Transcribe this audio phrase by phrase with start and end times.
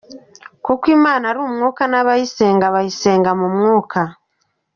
[0.65, 4.01] Kuko Imana ari Umwuka n’abayisenga bayisenga mu Mwuka.